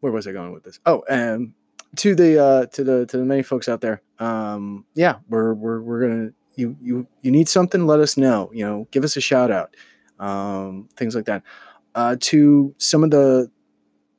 where 0.00 0.12
was 0.12 0.26
I 0.26 0.32
going 0.32 0.52
with 0.52 0.64
this? 0.64 0.78
Oh, 0.84 1.02
um, 1.08 1.54
to 1.96 2.14
the 2.14 2.38
uh, 2.38 2.66
to 2.66 2.84
the 2.84 3.06
to 3.06 3.16
the 3.16 3.24
many 3.24 3.42
folks 3.42 3.66
out 3.66 3.80
there. 3.80 4.02
Um, 4.18 4.84
yeah, 4.94 5.16
we're 5.30 5.54
we're 5.54 5.80
we're 5.80 6.00
gonna 6.00 6.30
you 6.54 6.76
you 6.80 7.06
you 7.22 7.30
need 7.30 7.48
something, 7.48 7.86
let 7.86 8.00
us 8.00 8.16
know. 8.16 8.50
You 8.52 8.66
know, 8.66 8.88
give 8.90 9.04
us 9.04 9.16
a 9.16 9.20
shout 9.20 9.50
out, 9.50 9.74
um, 10.20 10.88
things 10.96 11.16
like 11.16 11.24
that. 11.24 11.42
Uh, 11.94 12.16
to 12.20 12.74
some 12.78 13.02
of 13.02 13.10
the 13.10 13.50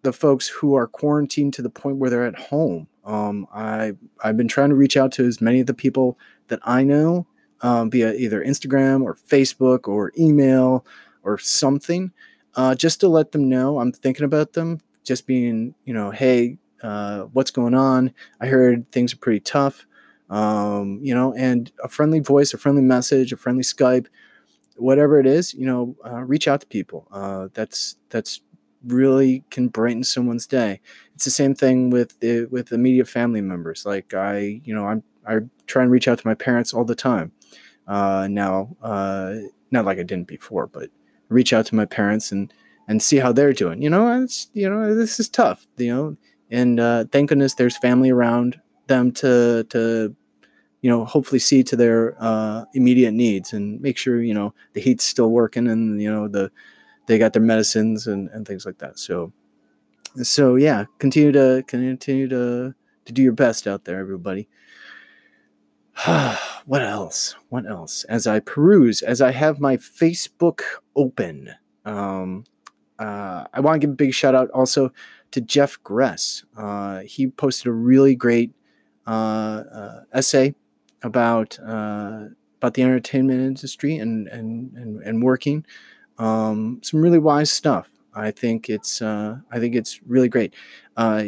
the 0.04 0.12
folks 0.12 0.48
who 0.48 0.76
are 0.76 0.88
quarantined 0.88 1.54
to 1.54 1.62
the 1.62 1.70
point 1.70 1.98
where 1.98 2.10
they're 2.10 2.26
at 2.26 2.38
home. 2.38 2.88
Um, 3.06 3.48
I 3.54 3.94
I've 4.24 4.36
been 4.36 4.48
trying 4.48 4.70
to 4.70 4.76
reach 4.76 4.98
out 4.98 5.12
to 5.14 5.26
as 5.26 5.40
many 5.40 5.62
of 5.62 5.68
the 5.68 5.74
people 5.74 6.18
that 6.48 6.60
I 6.64 6.84
know 6.84 7.28
um, 7.62 7.90
via 7.90 8.14
either 8.14 8.44
Instagram 8.44 9.04
or 9.04 9.16
Facebook 9.16 9.88
or 9.88 10.12
email 10.18 10.86
or 11.24 11.38
something, 11.38 12.12
uh, 12.56 12.76
just 12.76 13.00
to 13.00 13.08
let 13.08 13.32
them 13.32 13.48
know 13.48 13.80
I'm 13.80 13.92
thinking 13.92 14.26
about 14.26 14.54
them. 14.54 14.80
Just 15.04 15.26
being, 15.26 15.74
you 15.86 15.94
know, 15.94 16.12
hey, 16.12 16.58
uh, 16.84 17.22
what's 17.34 17.52
going 17.52 17.74
on? 17.74 18.14
I 18.40 18.48
heard 18.48 18.92
things 18.92 19.14
are 19.14 19.18
pretty 19.18 19.40
tough, 19.40 19.86
um, 20.30 21.00
you 21.02 21.16
know, 21.16 21.34
and 21.34 21.72
a 21.84 21.88
friendly 21.88 22.20
voice, 22.20 22.54
a 22.54 22.58
friendly 22.58 22.84
message, 22.84 23.32
a 23.32 23.38
friendly 23.38 23.64
Skype, 23.64 24.08
whatever 24.78 25.20
it 25.20 25.26
is, 25.26 25.54
you 25.54 25.66
know, 25.66 25.96
uh, 26.06 26.22
reach 26.22 26.48
out 26.48 26.62
to 26.62 26.68
people. 26.68 27.08
Uh, 27.12 27.50
that's 27.54 27.96
that's 28.10 28.42
really 28.86 29.44
can 29.52 29.68
brighten 29.68 30.04
someone's 30.04 30.48
day. 30.48 30.80
It's 31.14 31.26
the 31.26 31.32
same 31.32 31.54
thing 31.54 31.90
with 31.90 32.20
the, 32.20 32.46
with 32.46 32.72
immediate 32.72 33.08
family 33.08 33.42
members. 33.42 33.86
Like 33.86 34.14
I, 34.14 34.62
you 34.64 34.74
know, 34.74 34.88
I'm 34.88 35.04
I 35.28 35.40
try 35.68 35.84
and 35.84 35.92
reach 35.92 36.08
out 36.08 36.18
to 36.20 36.28
my 36.28 36.34
parents 36.34 36.74
all 36.74 36.84
the 36.84 36.96
time. 36.96 37.32
Uh, 37.88 38.28
now, 38.30 38.76
uh, 38.82 39.36
not 39.70 39.86
like 39.86 40.00
I 40.00 40.04
didn't 40.04 40.28
before, 40.28 40.68
but 40.68 40.90
reach 41.30 41.54
out 41.54 41.66
to 41.68 41.76
my 41.76 41.86
parents 41.86 42.32
and 42.32 42.54
and 42.88 43.02
see 43.02 43.18
how 43.18 43.32
they're 43.32 43.54
doing. 43.54 43.82
You 43.82 43.90
know, 43.90 44.22
it's 44.22 44.48
you 44.54 44.70
know 44.70 44.96
this 44.96 45.20
is 45.20 45.30
tough. 45.30 45.68
You 45.78 45.94
know, 45.94 46.18
and 46.50 46.80
uh, 46.80 47.06
thank 47.12 47.30
goodness 47.30 47.56
there's 47.56 47.78
family 47.78 48.10
around 48.10 48.60
them 48.88 49.12
to 49.14 49.66
to 49.70 50.16
you 50.82 50.90
know 50.90 51.06
hopefully 51.06 51.40
see 51.40 51.64
to 51.64 51.76
their 51.76 52.16
uh, 52.20 52.66
immediate 52.74 53.14
needs 53.14 53.54
and 53.54 53.80
make 53.82 53.98
sure 53.98 54.22
you 54.22 54.34
know 54.34 54.54
the 54.74 54.82
heat's 54.82 55.06
still 55.06 55.32
working 55.32 55.68
and 55.68 56.02
you 56.02 56.12
know 56.12 56.28
the 56.28 56.52
they 57.08 57.18
got 57.18 57.34
their 57.34 57.42
medicines 57.42 58.08
and, 58.08 58.30
and 58.30 58.48
things 58.48 58.66
like 58.66 58.78
that. 58.80 58.98
So, 59.00 59.34
so 60.24 60.56
yeah, 60.56 60.86
continue 61.00 61.32
to 61.32 61.64
continue 61.68 62.28
to 62.30 62.74
to 63.06 63.14
do 63.14 63.22
your 63.22 63.34
best 63.34 63.68
out 63.68 63.86
there, 63.86 64.00
everybody. 64.00 64.48
what 66.66 66.82
else? 66.82 67.36
What 67.50 67.66
else? 67.66 68.04
As 68.06 68.28
I 68.28 68.40
peruse, 68.40 69.02
as 69.02 69.22
I 69.22 69.32
have 69.32 69.60
my 69.60 69.78
Facebook 69.78 70.62
open, 70.96 71.50
um, 71.86 72.46
uh, 73.00 73.46
I 73.54 73.60
want 73.60 73.82
to 73.82 73.88
give 73.88 73.94
a 73.94 73.98
big 73.98 74.14
shout 74.14 74.36
out 74.36 74.50
also 74.52 74.92
to 75.32 75.42
Jeff 75.42 75.82
Gress. 75.84 76.44
Uh, 76.56 77.00
he 77.00 77.28
posted 77.28 77.68
a 77.68 77.72
really 77.72 78.16
great 78.16 78.52
uh, 79.08 79.64
uh 79.74 80.04
essay 80.14 80.54
about 81.04 81.60
uh, 81.60 82.26
about 82.58 82.74
the 82.76 82.84
entertainment 82.84 83.42
industry 83.42 83.98
and 83.98 84.28
and 84.28 84.76
and, 84.76 85.02
and 85.04 85.24
working 85.24 85.66
um, 86.22 86.80
some 86.84 87.02
really 87.02 87.20
wise 87.20 87.50
stuff. 87.52 87.90
I 88.14 88.32
think 88.32 88.70
it's 88.70 89.02
uh, 89.02 89.38
I 89.52 89.60
think 89.60 89.76
it's 89.76 90.02
really 90.04 90.30
great. 90.30 90.54
Uh, 90.96 91.24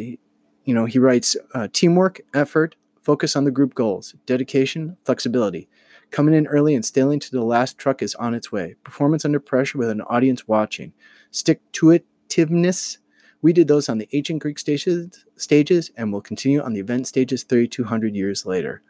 you 0.64 0.74
know, 0.74 0.86
he 0.86 0.98
writes 0.98 1.36
uh, 1.54 1.68
teamwork, 1.72 2.20
effort, 2.32 2.76
focus 3.02 3.36
on 3.36 3.44
the 3.44 3.50
group 3.50 3.74
goals, 3.74 4.14
dedication, 4.26 4.96
flexibility. 5.04 5.68
Coming 6.10 6.34
in 6.34 6.46
early 6.46 6.74
and 6.74 6.84
staying 6.84 7.20
to 7.20 7.30
the 7.30 7.42
last 7.42 7.76
truck 7.76 8.02
is 8.02 8.14
on 8.14 8.34
its 8.34 8.52
way. 8.52 8.76
Performance 8.84 9.24
under 9.24 9.40
pressure 9.40 9.78
with 9.78 9.88
an 9.90 10.02
audience 10.02 10.46
watching. 10.46 10.92
Stick 11.30 11.60
to 11.72 11.98
itiveness. 12.28 12.98
We 13.42 13.52
did 13.52 13.68
those 13.68 13.88
on 13.88 13.98
the 13.98 14.08
ancient 14.12 14.40
Greek 14.40 14.58
stages, 14.58 15.24
stages 15.36 15.90
and 15.96 16.12
will 16.12 16.22
continue 16.22 16.62
on 16.62 16.72
the 16.72 16.80
event 16.80 17.08
stages 17.08 17.42
3,200 17.42 18.14
years 18.14 18.46
later. 18.46 18.82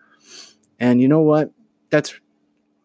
And 0.80 1.00
you 1.00 1.08
know 1.08 1.20
what? 1.20 1.52
That's 1.90 2.14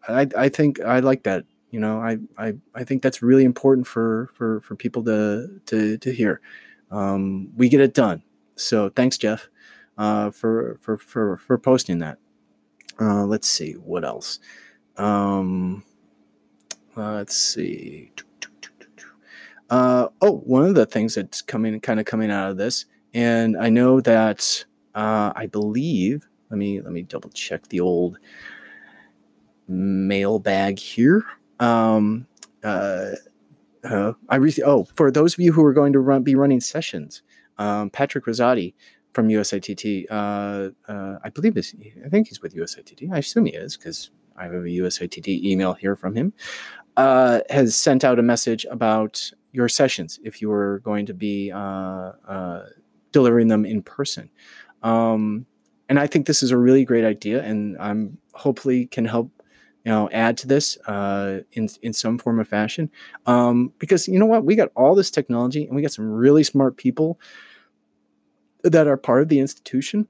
I, 0.08 0.28
I 0.36 0.48
think 0.48 0.80
I 0.80 1.00
like 1.00 1.24
that 1.24 1.44
you 1.70 1.80
know? 1.80 2.00
I, 2.00 2.18
I 2.36 2.54
i 2.74 2.84
think 2.84 3.02
that's 3.02 3.22
really 3.22 3.44
important 3.44 3.86
for 3.86 4.30
for 4.34 4.60
for 4.60 4.76
people 4.76 5.04
to 5.04 5.60
to 5.66 5.98
to 5.98 6.12
hear. 6.12 6.40
Um, 6.90 7.50
we 7.56 7.68
get 7.68 7.80
it 7.80 7.94
done. 7.94 8.22
So 8.56 8.90
thanks 8.90 9.16
jeff 9.16 9.48
uh, 9.96 10.30
for 10.30 10.78
for 10.80 10.96
for 10.96 11.36
for 11.36 11.58
posting 11.58 12.00
that. 12.00 12.18
Uh, 13.00 13.24
let's 13.24 13.48
see 13.48 13.72
what 13.74 14.04
else? 14.04 14.40
Um, 14.96 15.84
let's 16.96 17.36
see. 17.36 18.12
Uh, 19.70 20.08
oh 20.20 20.38
one 20.38 20.64
of 20.66 20.74
the 20.74 20.86
things 20.86 21.14
that's 21.14 21.42
coming 21.42 21.78
kind 21.80 22.00
of 22.00 22.06
coming 22.06 22.28
out 22.28 22.50
of 22.50 22.56
this 22.56 22.86
and 23.14 23.56
i 23.56 23.68
know 23.68 24.00
that 24.00 24.64
uh, 24.96 25.32
i 25.36 25.46
believe 25.46 26.28
let 26.50 26.58
me 26.58 26.80
let 26.80 26.92
me 26.92 27.02
double 27.02 27.30
check 27.30 27.66
the 27.68 27.80
old 27.80 28.18
mailbag 29.68 30.78
here 30.78 31.24
um, 31.60 32.26
uh, 32.64 33.10
uh, 33.84 34.12
I 34.28 34.36
re- 34.36 34.54
oh, 34.64 34.84
for 34.96 35.10
those 35.10 35.34
of 35.34 35.40
you 35.40 35.52
who 35.52 35.64
are 35.64 35.72
going 35.72 35.92
to 35.92 36.00
run, 36.00 36.22
be 36.22 36.34
running 36.34 36.60
sessions, 36.60 37.22
um, 37.58 37.90
Patrick 37.90 38.24
Rosati 38.24 38.74
from 39.12 39.28
USITT, 39.28 40.06
uh, 40.10 40.70
uh, 40.90 41.18
I 41.22 41.28
believe 41.30 41.54
this. 41.54 41.74
I 42.04 42.08
think 42.08 42.28
he's 42.28 42.40
with 42.40 42.54
USITT. 42.54 43.12
I 43.12 43.18
assume 43.18 43.46
he 43.46 43.52
is 43.52 43.76
because 43.76 44.10
I 44.36 44.44
have 44.44 44.52
a 44.52 44.58
USITT 44.58 45.28
email 45.44 45.74
here 45.74 45.96
from 45.96 46.14
him. 46.14 46.32
Uh, 46.96 47.40
has 47.50 47.76
sent 47.76 48.04
out 48.04 48.18
a 48.18 48.22
message 48.22 48.66
about 48.70 49.32
your 49.52 49.68
sessions 49.68 50.20
if 50.22 50.42
you 50.42 50.50
are 50.52 50.80
going 50.80 51.06
to 51.06 51.14
be 51.14 51.50
uh, 51.50 52.12
uh, 52.28 52.66
delivering 53.12 53.48
them 53.48 53.64
in 53.64 53.82
person. 53.82 54.30
Um, 54.82 55.46
and 55.90 55.98
I 55.98 56.06
think 56.06 56.26
this 56.26 56.42
is 56.42 56.52
a 56.52 56.56
really 56.56 56.84
great 56.84 57.04
idea, 57.04 57.42
and 57.42 57.76
I'm 57.78 58.16
hopefully 58.32 58.86
can 58.86 59.04
help 59.04 59.30
you 59.84 59.90
know 59.90 60.08
add 60.12 60.38
to 60.38 60.46
this 60.46 60.78
uh, 60.86 61.40
in 61.52 61.68
in 61.82 61.92
some 61.92 62.16
form 62.16 62.38
or 62.38 62.44
fashion. 62.44 62.90
Um, 63.26 63.72
because 63.78 64.06
you 64.06 64.18
know 64.18 64.24
what? 64.24 64.44
We 64.44 64.54
got 64.54 64.70
all 64.76 64.94
this 64.94 65.10
technology 65.10 65.66
and 65.66 65.74
we 65.74 65.82
got 65.82 65.90
some 65.92 66.08
really 66.08 66.44
smart 66.44 66.76
people 66.76 67.20
that 68.62 68.86
are 68.86 68.96
part 68.96 69.20
of 69.20 69.28
the 69.28 69.40
institution 69.40 70.06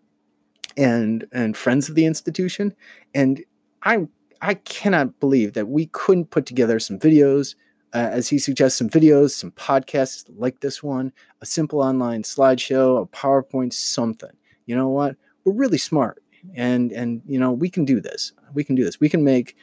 and 0.77 1.27
and 1.33 1.57
friends 1.57 1.89
of 1.89 1.95
the 1.97 2.05
institution. 2.05 2.75
And 3.15 3.43
i 3.83 4.07
i 4.43 4.53
cannot 4.55 5.19
believe 5.21 5.55
that 5.55 5.69
we 5.69 5.87
couldn't 5.87 6.31
put 6.31 6.45
together 6.45 6.79
some 6.79 6.99
videos 6.99 7.55
uh, 7.95 8.11
as 8.13 8.29
he 8.29 8.39
suggests 8.39 8.79
some 8.79 8.91
videos 8.91 9.31
some 9.31 9.51
podcasts 9.53 10.25
like 10.37 10.61
this 10.61 10.83
one 10.83 11.13
a 11.41 11.47
simple 11.47 11.81
online 11.81 12.23
slideshow 12.23 13.03
a 13.03 13.07
powerpoint 13.07 13.73
something. 13.73 14.37
You 14.67 14.77
know 14.77 14.89
what 14.89 15.17
we're 15.45 15.53
really 15.53 15.79
smart 15.79 16.23
and 16.55 16.93
and 16.93 17.23
you 17.27 17.39
know 17.39 17.53
we 17.53 17.71
can 17.71 17.85
do 17.85 18.01
this. 18.01 18.33
We 18.55 18.65
can 18.65 18.75
do 18.75 18.85
this. 18.85 19.01
We 19.01 19.09
can 19.09 19.25
make 19.25 19.57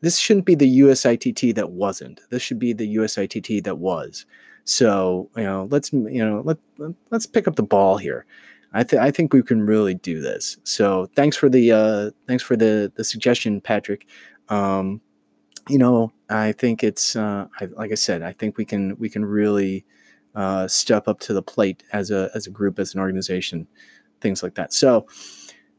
this 0.00 0.18
shouldn't 0.18 0.46
be 0.46 0.54
the 0.54 0.68
usitt 0.68 1.54
that 1.54 1.70
wasn't. 1.70 2.20
This 2.30 2.42
should 2.42 2.58
be 2.58 2.72
the 2.72 2.86
usitt 2.86 3.64
that 3.64 3.78
was. 3.78 4.26
So 4.64 5.30
you 5.36 5.44
know 5.44 5.68
let's 5.70 5.92
you 5.92 6.24
know 6.24 6.42
let, 6.44 6.58
let's 7.10 7.26
pick 7.26 7.48
up 7.48 7.56
the 7.56 7.62
ball 7.62 7.96
here. 7.96 8.26
I 8.72 8.82
think 8.82 9.00
i 9.00 9.10
think 9.10 9.32
we 9.32 9.42
can 9.42 9.64
really 9.64 9.94
do 9.94 10.20
this. 10.20 10.58
So 10.64 11.08
thanks 11.16 11.36
for 11.36 11.48
the 11.48 11.72
uh 11.72 12.10
thanks 12.26 12.42
for 12.42 12.56
the 12.56 12.92
the 12.96 13.04
suggestion 13.04 13.60
patrick. 13.60 14.06
Um 14.48 15.00
you 15.68 15.78
know 15.78 16.12
i 16.30 16.52
think 16.52 16.84
it's 16.84 17.16
uh 17.16 17.46
I, 17.60 17.64
like 17.76 17.90
i 17.90 17.96
said 17.96 18.22
i 18.22 18.32
think 18.32 18.56
we 18.56 18.64
can 18.64 18.96
we 18.98 19.08
can 19.08 19.24
really 19.24 19.84
uh 20.34 20.68
step 20.68 21.08
up 21.08 21.20
to 21.20 21.32
the 21.32 21.42
plate 21.42 21.82
as 21.92 22.10
a 22.10 22.30
as 22.34 22.46
a 22.46 22.50
group 22.50 22.78
as 22.78 22.94
an 22.94 23.00
organization 23.00 23.66
things 24.20 24.42
like 24.42 24.54
that 24.54 24.72
so 24.72 25.06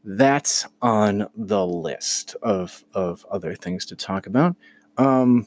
that's 0.04 0.66
on 0.80 1.28
the 1.36 1.66
list 1.66 2.34
of 2.42 2.84
of 2.94 3.26
other 3.30 3.54
things 3.54 3.84
to 3.86 3.96
talk 3.96 4.26
about. 4.26 4.56
Um, 4.96 5.46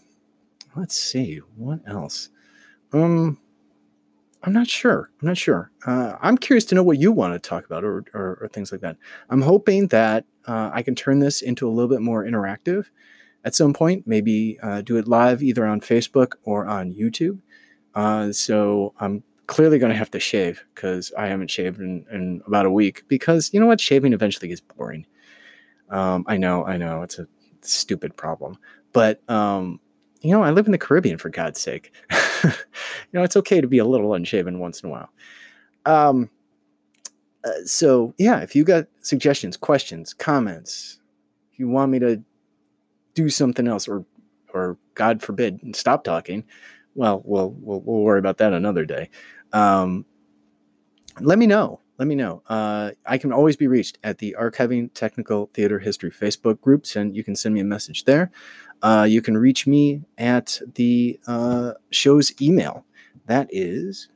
let's 0.75 0.95
see 0.95 1.37
what 1.55 1.79
else. 1.87 2.29
Um, 2.93 3.39
I'm 4.43 4.53
not 4.53 4.67
sure. 4.67 5.11
I'm 5.21 5.27
not 5.27 5.37
sure. 5.37 5.71
Uh, 5.85 6.15
I'm 6.21 6.37
curious 6.37 6.65
to 6.65 6.75
know 6.75 6.83
what 6.83 6.99
you 6.99 7.11
want 7.11 7.33
to 7.33 7.49
talk 7.49 7.65
about 7.65 7.83
or, 7.83 8.03
or, 8.13 8.39
or 8.41 8.49
things 8.51 8.71
like 8.71 8.81
that. 8.81 8.97
I'm 9.29 9.41
hoping 9.41 9.87
that 9.87 10.25
uh, 10.47 10.71
I 10.73 10.81
can 10.81 10.95
turn 10.95 11.19
this 11.19 11.41
into 11.41 11.67
a 11.67 11.71
little 11.71 11.89
bit 11.89 12.01
more 12.01 12.23
interactive 12.23 12.87
at 13.43 13.55
some 13.55 13.73
point. 13.73 14.07
Maybe 14.07 14.59
uh, 14.61 14.81
do 14.81 14.97
it 14.97 15.07
live 15.07 15.43
either 15.43 15.65
on 15.65 15.79
Facebook 15.81 16.33
or 16.43 16.65
on 16.65 16.93
YouTube. 16.93 17.39
Uh, 17.93 18.31
so 18.31 18.93
I'm 18.99 19.23
clearly 19.51 19.77
going 19.77 19.91
to 19.91 19.97
have 19.97 20.09
to 20.09 20.19
shave 20.19 20.63
because 20.73 21.11
I 21.17 21.27
haven't 21.27 21.51
shaved 21.51 21.81
in, 21.81 22.05
in, 22.09 22.41
about 22.47 22.65
a 22.65 22.71
week. 22.71 23.03
Because 23.09 23.53
you 23.53 23.59
know 23.59 23.65
what, 23.65 23.81
shaving 23.81 24.13
eventually 24.13 24.47
gets 24.47 24.61
boring. 24.61 25.05
Um, 25.89 26.23
I 26.25 26.37
know, 26.37 26.63
I 26.65 26.77
know, 26.77 27.01
it's 27.01 27.19
a 27.19 27.27
stupid 27.59 28.15
problem, 28.15 28.57
but 28.93 29.29
um, 29.29 29.81
you 30.21 30.31
know, 30.31 30.41
I 30.41 30.51
live 30.51 30.67
in 30.67 30.71
the 30.71 30.77
Caribbean 30.77 31.17
for 31.17 31.27
God's 31.27 31.59
sake. 31.59 31.91
you 32.45 32.51
know, 33.11 33.23
it's 33.23 33.35
okay 33.35 33.59
to 33.59 33.67
be 33.67 33.79
a 33.79 33.83
little 33.83 34.13
unshaven 34.13 34.57
once 34.59 34.81
in 34.81 34.87
a 34.87 34.91
while. 34.93 35.09
Um, 35.85 36.29
uh, 37.43 37.65
so 37.65 38.13
yeah, 38.17 38.39
if 38.39 38.55
you 38.55 38.63
got 38.63 38.85
suggestions, 39.01 39.57
questions, 39.57 40.13
comments, 40.13 41.01
if 41.51 41.59
you 41.59 41.67
want 41.67 41.91
me 41.91 41.99
to 41.99 42.23
do 43.15 43.27
something 43.27 43.67
else, 43.67 43.85
or 43.85 44.05
or 44.53 44.77
God 44.95 45.21
forbid, 45.21 45.75
stop 45.75 46.05
talking, 46.05 46.45
well, 46.95 47.21
we'll 47.25 47.51
we'll, 47.51 47.81
we'll 47.81 48.01
worry 48.01 48.19
about 48.19 48.37
that 48.37 48.53
another 48.53 48.85
day. 48.85 49.09
Um, 49.53 50.05
let 51.19 51.37
me 51.37 51.47
know. 51.47 51.81
Let 51.97 52.07
me 52.07 52.15
know. 52.15 52.41
Uh, 52.47 52.91
I 53.05 53.17
can 53.17 53.31
always 53.31 53.55
be 53.55 53.67
reached 53.67 53.99
at 54.03 54.17
the 54.17 54.35
Archiving 54.39 54.89
Technical 54.93 55.51
Theater 55.53 55.79
History 55.79 56.09
Facebook 56.09 56.59
groups, 56.59 56.95
and 56.95 57.15
you 57.15 57.23
can 57.23 57.35
send 57.35 57.53
me 57.53 57.59
a 57.59 57.65
message 57.65 58.05
there. 58.05 58.31
Uh, 58.81 59.05
you 59.07 59.21
can 59.21 59.37
reach 59.37 59.67
me 59.67 60.01
at 60.17 60.59
the 60.73 61.19
uh, 61.27 61.73
show's 61.91 62.33
email. 62.41 62.85
That 63.27 63.47
is. 63.51 64.09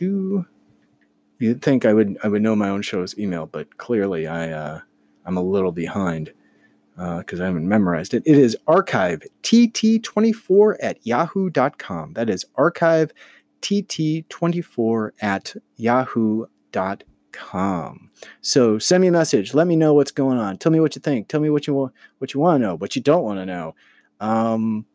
You'd 0.00 1.62
think 1.62 1.84
I 1.84 1.92
would 1.92 2.18
I 2.24 2.28
would 2.28 2.42
know 2.42 2.56
my 2.56 2.68
own 2.68 2.82
show's 2.82 3.16
email, 3.18 3.46
but 3.46 3.78
clearly 3.78 4.26
I 4.26 4.50
uh, 4.50 4.80
I'm 5.24 5.36
a 5.36 5.42
little 5.42 5.72
behind 5.72 6.32
because 6.98 7.40
uh, 7.40 7.44
I 7.44 7.46
haven't 7.46 7.68
memorized 7.68 8.12
it. 8.12 8.24
It 8.26 8.36
is 8.36 8.56
archive 8.66 9.22
tt24 9.44 10.76
at 10.80 11.06
yahoo.com. 11.06 12.14
That 12.14 12.28
is 12.28 12.44
archive 12.56 13.12
tt24 13.62 15.10
at 15.20 15.54
yahoo.com. 15.76 16.50
So 18.40 18.78
send 18.80 19.00
me 19.00 19.06
a 19.06 19.12
message. 19.12 19.54
Let 19.54 19.68
me 19.68 19.76
know 19.76 19.94
what's 19.94 20.10
going 20.10 20.38
on. 20.38 20.58
Tell 20.58 20.72
me 20.72 20.80
what 20.80 20.96
you 20.96 21.00
think. 21.00 21.28
Tell 21.28 21.40
me 21.40 21.50
what 21.50 21.68
you 21.68 21.74
want 21.74 21.92
what 22.18 22.34
you 22.34 22.40
want 22.40 22.60
to 22.60 22.66
know, 22.66 22.74
what 22.74 22.96
you 22.96 23.02
don't 23.02 23.22
want 23.22 23.38
to 23.38 23.46
know. 23.46 23.76
Um, 24.18 24.86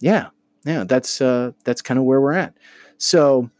yeah, 0.00 0.28
yeah, 0.64 0.84
that's 0.84 1.20
uh, 1.20 1.52
that's 1.64 1.82
kind 1.82 1.98
of 1.98 2.04
where 2.04 2.22
we're 2.22 2.32
at. 2.32 2.54
So 2.96 3.50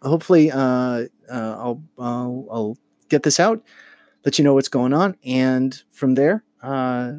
hopefully, 0.00 0.50
uh, 0.50 0.56
uh, 0.58 1.04
I'll, 1.30 1.82
I'll 1.98 2.46
I'll 2.50 2.78
get 3.10 3.24
this 3.24 3.38
out, 3.38 3.62
let 4.24 4.38
you 4.38 4.44
know 4.44 4.54
what's 4.54 4.68
going 4.68 4.94
on, 4.94 5.16
and 5.22 5.82
from 5.90 6.14
there, 6.14 6.44
uh, 6.62 7.12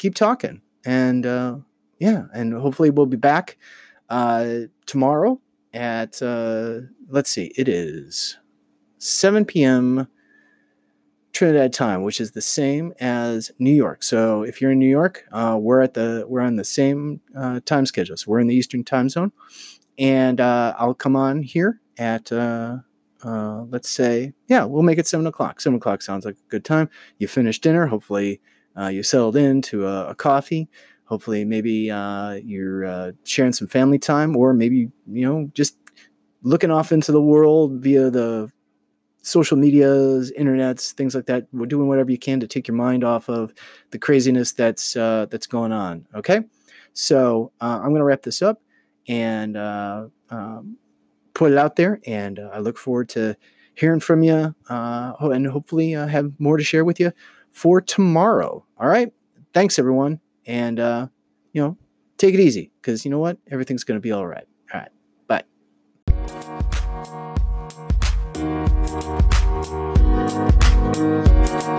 keep 0.00 0.14
talking. 0.14 0.62
And 0.84 1.26
uh, 1.26 1.58
yeah, 1.98 2.24
and 2.34 2.54
hopefully 2.54 2.90
we'll 2.90 3.06
be 3.06 3.16
back 3.16 3.58
uh, 4.08 4.60
tomorrow 4.86 5.40
at 5.72 6.20
uh, 6.22 6.80
let's 7.08 7.30
see, 7.30 7.52
it 7.56 7.68
is 7.68 8.38
7 8.98 9.44
p.m. 9.44 10.08
Trinidad 11.32 11.72
time, 11.72 12.02
which 12.02 12.20
is 12.20 12.32
the 12.32 12.40
same 12.40 12.92
as 12.98 13.52
New 13.58 13.74
York. 13.74 14.02
So 14.02 14.42
if 14.42 14.60
you're 14.60 14.72
in 14.72 14.78
New 14.78 14.88
York, 14.88 15.24
uh, 15.30 15.56
we're 15.60 15.80
at 15.80 15.94
the 15.94 16.24
we're 16.26 16.40
on 16.40 16.56
the 16.56 16.64
same 16.64 17.20
uh, 17.36 17.60
time 17.64 17.86
schedule. 17.86 18.16
So 18.16 18.30
we're 18.30 18.40
in 18.40 18.48
the 18.48 18.54
Eastern 18.54 18.82
time 18.82 19.08
zone, 19.08 19.30
and 19.96 20.40
uh, 20.40 20.74
I'll 20.76 20.94
come 20.94 21.14
on 21.14 21.42
here 21.42 21.80
at 21.98 22.32
uh, 22.32 22.78
uh, 23.22 23.62
let's 23.70 23.88
say 23.88 24.32
yeah, 24.48 24.64
we'll 24.64 24.82
make 24.82 24.98
it 24.98 25.06
seven 25.06 25.26
o'clock. 25.26 25.60
Seven 25.60 25.76
o'clock 25.76 26.02
sounds 26.02 26.24
like 26.24 26.34
a 26.34 26.50
good 26.50 26.64
time. 26.64 26.90
You 27.18 27.28
finish 27.28 27.60
dinner. 27.60 27.86
Hopefully, 27.86 28.40
uh, 28.78 28.88
you 28.88 29.02
settled 29.02 29.36
into 29.36 29.86
a, 29.86 30.08
a 30.08 30.14
coffee. 30.14 30.68
Hopefully, 31.04 31.44
maybe 31.44 31.90
you're 32.44 33.12
sharing 33.24 33.52
some 33.52 33.66
family 33.66 33.98
time, 33.98 34.36
or 34.36 34.52
maybe 34.52 34.90
you 35.08 35.26
know 35.26 35.50
just 35.54 35.76
looking 36.42 36.70
off 36.70 36.92
into 36.92 37.12
the 37.12 37.20
world 37.20 37.82
via 37.82 38.10
the 38.10 38.50
social 39.22 39.56
medias, 39.56 40.32
internets, 40.38 40.92
things 40.92 41.14
like 41.14 41.26
that. 41.26 41.46
We're 41.52 41.66
doing 41.66 41.88
whatever 41.88 42.10
you 42.10 42.18
can 42.18 42.40
to 42.40 42.46
take 42.46 42.68
your 42.68 42.76
mind 42.76 43.04
off 43.04 43.28
of 43.28 43.52
the 43.90 43.98
craziness 43.98 44.52
that's 44.52 44.96
uh, 44.96 45.26
that's 45.30 45.46
going 45.46 45.72
on. 45.72 46.06
Okay, 46.14 46.40
so 46.92 47.52
uh, 47.60 47.78
I'm 47.82 47.90
going 47.90 48.00
to 48.00 48.04
wrap 48.04 48.22
this 48.22 48.42
up 48.42 48.60
and 49.08 49.56
uh, 49.56 50.06
um, 50.30 50.76
put 51.34 51.52
it 51.52 51.58
out 51.58 51.76
there, 51.76 52.00
and 52.06 52.38
uh, 52.38 52.50
I 52.52 52.58
look 52.58 52.78
forward 52.78 53.08
to 53.10 53.36
hearing 53.74 54.00
from 54.00 54.22
you, 54.22 54.54
uh, 54.68 55.12
and 55.20 55.46
hopefully 55.46 55.94
uh, 55.94 56.06
have 56.06 56.32
more 56.38 56.56
to 56.56 56.64
share 56.64 56.84
with 56.84 57.00
you 57.00 57.12
for 57.50 57.80
tomorrow. 57.80 58.64
All 58.78 58.88
right. 58.88 59.12
Thanks, 59.52 59.78
everyone. 59.78 60.20
And, 60.46 60.80
uh, 60.80 61.08
you 61.52 61.62
know, 61.62 61.76
take 62.16 62.34
it 62.34 62.40
easy 62.40 62.70
because 62.80 63.04
you 63.04 63.10
know 63.10 63.18
what? 63.18 63.38
Everything's 63.50 63.84
going 63.84 63.96
to 63.96 64.02
be 64.02 64.12
all 64.12 64.26
right. 64.26 64.46
All 64.72 64.80
right. 64.80 64.90
Bye. 71.66 71.76